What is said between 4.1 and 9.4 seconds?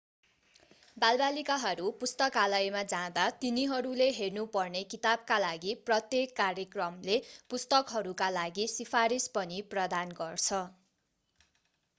हेर्नु पर्ने किताबका लागि प्रत्येक कार्यक्रमले पुस्तकहरूका लागि सिफारिस